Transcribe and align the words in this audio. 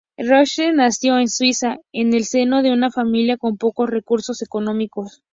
Rorschach 0.17 0.73
nació 0.73 1.19
en 1.19 1.27
Suiza, 1.29 1.77
en 1.93 2.15
el 2.15 2.25
seno 2.25 2.63
de 2.63 2.71
una 2.73 2.89
familia 2.89 3.37
con 3.37 3.57
pocos 3.57 3.87
recursos 3.87 4.41
económicos. 4.41 5.21